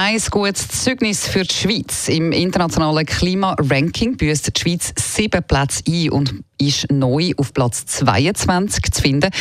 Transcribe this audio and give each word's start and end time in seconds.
Kein 0.00 0.20
gutes 0.30 0.68
Zeugnis 0.68 1.26
für 1.26 1.42
die 1.42 1.52
Schweiz. 1.52 2.08
Im 2.08 2.30
internationalen 2.30 3.04
Klimaranking 3.04 4.16
büßt 4.16 4.56
die 4.56 4.60
Schweiz 4.60 4.92
sieben 4.96 5.42
Plätze 5.42 5.82
ein 5.88 6.10
und 6.10 6.34
ist 6.56 6.88
neu 6.92 7.32
auf 7.36 7.52
Platz 7.52 7.84
22 7.84 8.92
zu 8.92 9.02
finden, 9.02 9.32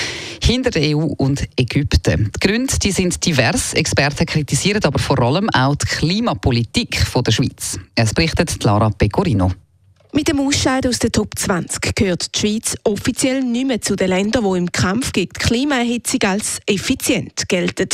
hinter 0.43 0.71
der 0.71 0.97
EU 0.97 1.13
und 1.17 1.47
Ägypten. 1.59 2.31
Die 2.35 2.47
Gründe 2.47 2.73
die 2.79 2.91
sind 2.91 3.23
divers. 3.23 3.75
Experten 3.75 4.25
kritisieren 4.25 4.83
aber 4.83 4.97
vor 4.97 5.19
allem 5.19 5.47
auch 5.51 5.75
die 5.75 5.85
Klimapolitik 5.85 7.05
der 7.23 7.31
Schweiz. 7.31 7.79
Es 7.93 8.15
berichtet 8.15 8.63
Lara 8.63 8.89
Pecorino. 8.89 9.51
Mit 10.13 10.29
dem 10.29 10.39
Ausscheiden 10.39 10.89
aus 10.89 10.99
der 10.99 11.11
Top 11.11 11.37
20 11.37 11.93
gehört 11.93 12.33
die 12.33 12.39
Schweiz 12.39 12.75
offiziell 12.85 13.43
nicht 13.43 13.67
mehr 13.67 13.81
zu 13.81 13.95
den 13.95 14.07
Ländern, 14.09 14.45
die 14.45 14.57
im 14.57 14.71
Kampf 14.71 15.11
gegen 15.11 15.33
die 15.33 15.39
Klimaerhitzung 15.39 16.21
als 16.23 16.59
effizient 16.65 17.47
gelten. 17.49 17.89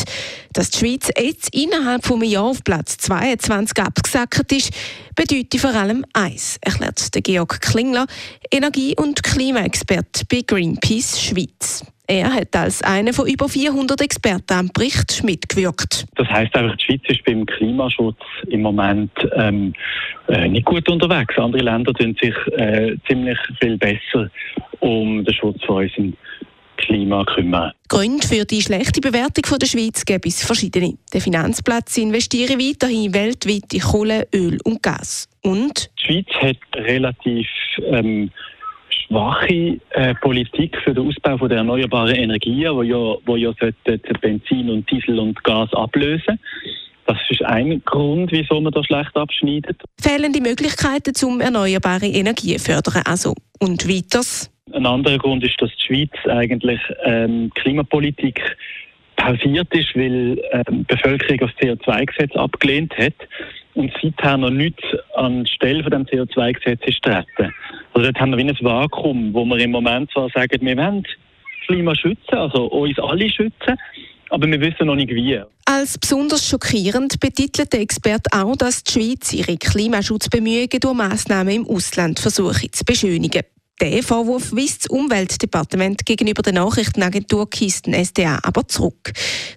Dass 0.54 0.70
die 0.70 0.80
Schweiz 0.80 1.10
jetzt 1.20 1.54
innerhalb 1.54 2.06
von 2.06 2.22
einem 2.22 2.30
Jahr 2.30 2.44
auf 2.44 2.64
Platz 2.64 2.98
22 2.98 3.78
abgesackt 3.80 4.52
ist, 4.52 4.70
bedeutet 5.16 5.60
vor 5.60 5.74
allem 5.74 6.06
eins, 6.14 6.58
erklärt 6.62 7.10
Georg 7.12 7.60
Klingler, 7.62 8.06
Energie- 8.52 8.96
und 8.96 9.24
Klimaexperte 9.24 10.26
bei 10.30 10.42
Greenpeace 10.46 11.20
Schweiz. 11.20 11.84
Er 12.08 12.34
hat 12.34 12.54
als 12.56 12.82
einer 12.82 13.14
von 13.14 13.28
über 13.28 13.48
400 13.48 14.02
Experten 14.02 14.54
am 14.54 14.70
Bericht 14.74 15.24
mitgewirkt. 15.24 16.06
Das 16.16 16.28
heißt 16.28 16.54
einfach, 16.56 16.76
die 16.76 16.84
Schweiz 16.84 17.02
ist 17.08 17.24
beim 17.24 17.46
Klimaschutz 17.46 18.18
im 18.48 18.62
Moment 18.62 19.12
ähm, 19.36 19.74
äh, 20.28 20.50
nicht 20.50 20.66
gut 20.66 20.88
unterwegs. 20.90 21.38
Andere 21.38 21.64
Länder 21.64 21.94
tun 21.94 22.16
sich 22.22 22.36
äh, 22.58 22.98
ziemlich 23.08 23.38
viel 23.62 23.78
besser 23.78 24.30
um 24.82 25.24
den 25.24 25.34
Schutz 25.34 25.64
von 25.64 25.84
unserem 25.84 26.14
Klima 26.76 27.24
kümmern. 27.24 27.72
Gründe 27.88 28.28
für 28.28 28.44
die 28.44 28.62
schlechte 28.62 29.00
Bewertung 29.00 29.46
von 29.46 29.60
der 29.60 29.68
Schweiz 29.68 30.04
gibt 30.04 30.26
es 30.26 30.44
verschiedene. 30.44 30.98
Der 31.14 31.22
Finanzplatz 31.22 31.98
investiert 31.98 32.52
weiterhin 32.52 33.14
weltweit 33.14 33.74
in 33.74 33.80
Kohle, 33.80 34.28
Öl 34.34 34.58
und 34.66 34.84
Gas. 34.84 35.30
Und? 35.42 35.90
Die 36.00 36.06
Schweiz 36.06 36.28
hat 36.42 36.86
relativ 36.86 37.48
ähm, 37.82 38.30
schwache 39.08 39.80
äh, 39.92 40.16
Politik 40.16 40.78
für 40.84 40.94
den 40.94 41.08
Ausbau 41.08 41.38
von 41.38 41.50
der 41.50 41.60
erneuerbaren 41.60 42.16
Energien, 42.16 42.76
wo 42.76 42.84
ja, 42.84 43.16
wo 43.26 43.36
ja 43.36 43.52
Benzin 44.22 44.70
und 44.70 44.90
Diesel 44.90 45.20
und 45.20 45.44
Gas 45.44 45.74
ablösen. 45.74 46.40
Das 47.06 47.18
ist 47.30 47.44
ein 47.44 47.84
Grund, 47.84 48.32
wieso 48.32 48.62
man 48.62 48.72
da 48.72 48.84
schlecht 48.84 49.16
abschneidet. 49.16 49.82
Fehlende 50.02 50.40
Möglichkeiten 50.40 51.14
zum 51.14 51.42
erneuerbare 51.42 52.06
Energien 52.06 52.60
fördern 52.60 53.04
also. 53.06 53.34
Und 53.60 53.88
weiters? 53.88 54.50
Ein 54.72 54.86
anderer 54.86 55.18
Grund 55.18 55.44
ist, 55.44 55.62
dass 55.62 55.70
die 55.76 55.86
Schweiz 55.86 56.12
eigentlich 56.28 56.80
ähm, 57.04 57.52
Klimapolitik 57.56 58.42
pausiert 59.18 59.74
ist, 59.74 59.96
weil 59.96 60.42
ähm, 60.52 60.86
die 60.90 60.96
Bevölkerung 60.96 61.38
das 61.40 61.52
CO2-Gesetz 61.58 62.36
abgelehnt 62.36 62.98
hat 62.98 63.14
und 63.76 63.92
seither 64.02 64.38
noch 64.38 64.50
nichts 64.50 64.84
anstelle 65.16 65.84
von 65.84 65.92
dem 65.92 66.06
CO2-Gesetz 66.06 66.82
ist 66.86 67.02
treten. 67.04 67.54
Also 67.94 68.08
dort 68.08 68.20
haben 68.20 68.32
wir 68.32 68.38
wie 68.38 68.50
ein 68.50 68.58
Vakuum, 68.60 69.34
wo 69.34 69.46
wir 69.46 69.60
im 69.60 69.72
Moment 69.72 70.12
zwar 70.12 70.30
sagen, 70.30 70.60
wir 70.62 70.78
wollen 70.78 71.04
das 71.04 71.68
Klima 71.68 71.96
schützen, 71.96 72.36
also 72.36 72.66
uns 72.66 72.98
alle 73.00 73.30
schützen, 73.30 73.78
aber 74.30 74.48
wir 74.48 74.60
wissen 74.60 74.88
noch 74.88 74.96
nicht 74.96 75.10
wie. 75.10 75.40
Als 75.66 75.98
besonders 75.98 76.48
schockierend 76.48 77.20
betitelt 77.20 77.72
der 77.72 77.82
Experte 77.82 78.32
auch, 78.34 78.56
dass 78.56 78.84
die 78.84 78.92
Schweiz 78.94 79.32
ihre 79.32 79.58
Klimaschutzbemühungen 79.58 80.80
durch 80.82 80.94
Massnahmen 80.94 81.56
im 81.56 81.68
Ausland 81.68 82.20
versuche 82.20 82.70
zu 82.72 82.84
beschönigen. 82.84 83.44
Der 83.82 84.02
Vorwurf 84.04 84.52
weist 84.54 84.86
das 84.86 84.90
Umweltdepartement 84.90 86.06
gegenüber 86.06 86.42
der 86.42 86.54
Nachrichtenagentur 86.54 87.50
Kisten 87.50 87.94
SDA 87.94 88.40
aber 88.44 88.68
zurück. 88.68 89.12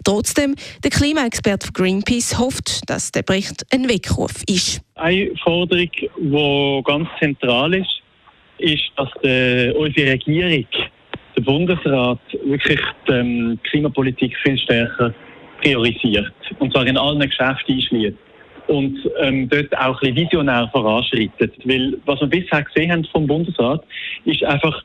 Trotzdem, 0.04 0.56
der 0.82 0.90
Klimaexperte 0.90 1.66
von 1.66 1.74
Greenpeace 1.74 2.38
hofft, 2.38 2.88
dass 2.90 3.12
der 3.12 3.22
Bericht 3.22 3.64
ein 3.72 3.88
Weckruf 3.88 4.42
ist. 4.48 4.80
Eine 4.94 5.30
Forderung, 5.42 5.90
die 6.18 6.82
ganz 6.84 7.08
zentral 7.20 7.74
ist, 7.74 7.95
ist, 8.58 8.84
dass 8.96 9.08
die, 9.22 9.72
unsere 9.76 10.12
Regierung, 10.12 10.66
der 11.36 11.42
Bundesrat, 11.42 12.20
wirklich 12.44 12.80
die 13.08 13.12
ähm, 13.12 13.58
Klimapolitik 13.64 14.36
viel 14.42 14.58
stärker 14.58 15.14
priorisiert. 15.62 16.32
Und 16.58 16.72
zwar 16.72 16.86
in 16.86 16.96
allen 16.96 17.20
Geschäften 17.20 17.74
einschließt 17.74 18.16
und 18.68 18.98
ähm, 19.20 19.48
dort 19.48 19.76
auch 19.76 20.00
ein 20.02 20.14
bisschen 20.14 20.16
visionär 20.16 20.68
voranschreitet. 20.72 21.54
Weil 21.64 21.98
was 22.04 22.20
wir 22.20 22.28
bisher 22.28 22.62
gesehen 22.62 22.92
haben 22.92 23.04
vom 23.12 23.26
Bundesrat, 23.26 23.84
ist 24.24 24.42
einfach 24.44 24.82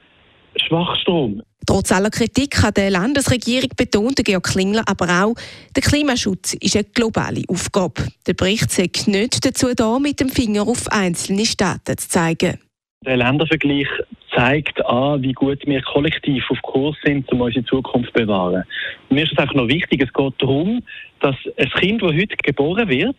Schwachstrom. 0.56 1.42
Trotz 1.66 1.92
aller 1.92 2.10
Kritik 2.10 2.64
an 2.64 2.74
der 2.74 2.90
Landesregierung 2.90 3.70
betont 3.78 4.18
Georg 4.26 4.44
Klingler 4.44 4.84
aber 4.88 5.24
auch, 5.24 5.36
der 5.76 5.84
Klimaschutz 5.84 6.54
ist 6.56 6.76
eine 6.76 6.86
globale 6.86 7.44
Aufgabe. 7.48 8.08
Der 8.28 8.34
Bericht 8.34 8.72
sagt 8.72 9.08
nicht 9.08 9.46
dazu 9.46 9.74
da, 9.76 10.00
mit 10.00 10.20
dem 10.20 10.30
Finger 10.30 10.64
auf 10.64 10.92
einzelne 10.92 11.46
Staaten 11.46 11.98
zu 11.98 12.10
zeigen. 12.10 12.60
Der 13.04 13.18
Ländervergleich 13.18 13.88
zeigt 14.36 14.86
an, 14.86 15.24
wie 15.24 15.34
gut 15.34 15.66
wir 15.66 15.82
kollektiv 15.82 16.44
auf 16.52 16.62
Kurs 16.62 16.96
sind, 17.04 17.28
um 17.32 17.42
unsere 17.42 17.66
Zukunft 17.66 18.10
zu 18.10 18.14
bewahren. 18.14 18.64
Und 19.10 19.16
mir 19.16 19.24
ist 19.24 19.32
es 19.32 19.40
einfach 19.40 19.56
noch 19.56 19.68
wichtig, 19.68 20.04
es 20.04 20.14
geht 20.14 20.34
darum, 20.38 20.84
dass 21.20 21.36
ein 21.58 21.70
Kind, 21.72 22.04
das 22.04 22.12
heute 22.12 22.38
geboren 22.44 22.88
wird, 22.88 23.16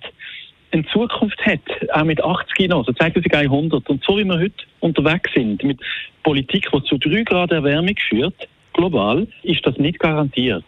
eine 0.71 0.87
Zukunft 0.87 1.45
hat, 1.45 1.59
auch 1.95 2.05
mit 2.05 2.23
80 2.23 2.69
noch, 2.69 2.79
also 2.79 2.93
2100. 2.93 3.91
Und 3.91 4.05
so 4.05 4.17
wie 4.19 4.25
wir 4.25 4.39
heute 4.39 4.55
unterwegs 4.79 5.33
sind, 5.35 5.65
mit 5.65 5.81
Politik, 6.23 6.69
die 6.73 6.85
zu 6.85 6.97
3 6.97 7.25
Grad 7.25 7.51
Erwärmung 7.51 7.97
führt, 8.09 8.37
global, 8.75 9.27
ist 9.43 9.67
das 9.67 9.77
nicht 9.79 9.99
garantiert. 9.99 10.65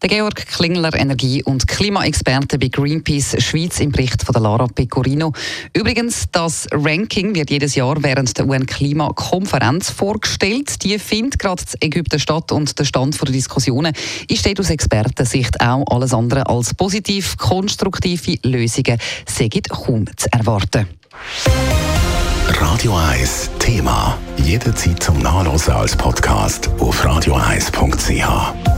Der 0.00 0.08
Georg 0.08 0.46
Klingler, 0.46 0.94
Energie- 0.94 1.42
und 1.42 1.66
Klimaexperte 1.66 2.56
bei 2.58 2.68
Greenpeace 2.68 3.42
Schweiz 3.42 3.80
im 3.80 3.90
Bericht 3.90 4.22
von 4.22 4.32
der 4.32 4.42
Lara 4.42 4.68
Pecorino. 4.68 5.32
Übrigens, 5.74 6.26
das 6.30 6.68
Ranking 6.70 7.34
wird 7.34 7.50
jedes 7.50 7.74
Jahr 7.74 8.00
während 8.00 8.38
der 8.38 8.46
UN-Klimakonferenz 8.46 9.90
vorgestellt. 9.90 10.84
Die 10.84 11.00
findet 11.00 11.40
gerade 11.40 11.64
in 11.80 11.88
Ägypten 11.88 12.20
statt 12.20 12.52
und 12.52 12.78
der 12.78 12.84
Stand 12.84 13.20
der 13.20 13.32
Diskussionen 13.32 13.92
ist 14.28 14.46
aus 14.60 14.70
Expertensicht 14.70 15.60
auch 15.60 15.84
alles 15.90 16.14
andere 16.14 16.46
als 16.46 16.74
positiv. 16.74 17.36
Konstruktive 17.36 18.38
Lösungen 18.44 18.98
sind 19.26 19.68
kaum 19.68 20.06
zu 20.16 20.32
erwarten. 20.32 20.86
Radio 22.46 22.96
1 22.96 23.50
Thema. 23.58 24.16
Jederzeit 24.36 25.02
zum 25.02 25.18
Nachlesen 25.18 25.74
als 25.74 25.96
Podcast 25.96 26.70
auf 26.78 27.04
radio1.ch. 27.04 28.77